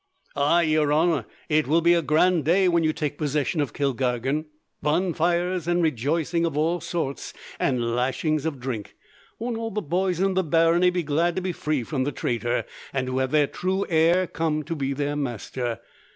[0.35, 4.45] "Ah, your honour, it will be a grand day when you take possession of Kilkargan
[4.81, 8.95] bonfires and rejoicing of all sorts, and lashings of drink.
[9.37, 12.65] Won't all the boys in the barony be glad to be free from the traitor,
[12.91, 15.79] and to have the true heir come to be their master.